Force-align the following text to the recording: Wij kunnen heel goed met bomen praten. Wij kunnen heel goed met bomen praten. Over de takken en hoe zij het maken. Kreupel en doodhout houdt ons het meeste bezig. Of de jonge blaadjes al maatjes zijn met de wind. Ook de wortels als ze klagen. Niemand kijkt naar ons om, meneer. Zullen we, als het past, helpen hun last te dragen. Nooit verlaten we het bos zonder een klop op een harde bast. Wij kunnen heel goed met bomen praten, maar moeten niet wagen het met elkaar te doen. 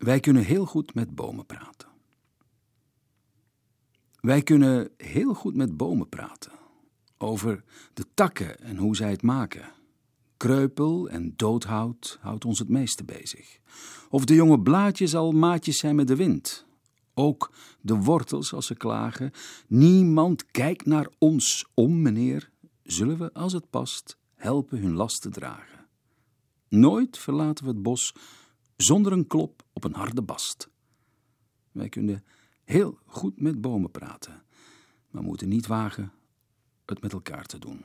Wij 0.00 0.20
kunnen 0.20 0.44
heel 0.44 0.66
goed 0.66 0.94
met 0.94 1.14
bomen 1.14 1.46
praten. 1.46 1.88
Wij 4.20 4.42
kunnen 4.42 4.90
heel 4.96 5.34
goed 5.34 5.54
met 5.54 5.76
bomen 5.76 6.08
praten. 6.08 6.52
Over 7.18 7.64
de 7.94 8.04
takken 8.14 8.60
en 8.60 8.76
hoe 8.76 8.96
zij 8.96 9.10
het 9.10 9.22
maken. 9.22 9.72
Kreupel 10.36 11.08
en 11.08 11.32
doodhout 11.36 12.18
houdt 12.20 12.44
ons 12.44 12.58
het 12.58 12.68
meeste 12.68 13.04
bezig. 13.04 13.58
Of 14.10 14.24
de 14.24 14.34
jonge 14.34 14.60
blaadjes 14.60 15.14
al 15.14 15.32
maatjes 15.32 15.78
zijn 15.78 15.94
met 15.94 16.06
de 16.06 16.16
wind. 16.16 16.66
Ook 17.14 17.52
de 17.80 17.96
wortels 17.96 18.52
als 18.52 18.66
ze 18.66 18.74
klagen. 18.74 19.30
Niemand 19.66 20.50
kijkt 20.50 20.86
naar 20.86 21.08
ons 21.18 21.66
om, 21.74 22.02
meneer. 22.02 22.50
Zullen 22.82 23.18
we, 23.18 23.32
als 23.32 23.52
het 23.52 23.70
past, 23.70 24.18
helpen 24.34 24.78
hun 24.78 24.94
last 24.94 25.22
te 25.22 25.28
dragen. 25.28 25.86
Nooit 26.68 27.18
verlaten 27.18 27.64
we 27.64 27.70
het 27.70 27.82
bos 27.82 28.14
zonder 28.76 29.12
een 29.12 29.26
klop 29.26 29.62
op 29.84 29.90
een 29.90 29.98
harde 29.98 30.22
bast. 30.22 30.70
Wij 31.72 31.88
kunnen 31.88 32.24
heel 32.64 32.98
goed 33.06 33.40
met 33.40 33.60
bomen 33.60 33.90
praten, 33.90 34.42
maar 35.10 35.22
moeten 35.22 35.48
niet 35.48 35.66
wagen 35.66 36.12
het 36.84 37.00
met 37.00 37.12
elkaar 37.12 37.46
te 37.46 37.58
doen. 37.58 37.84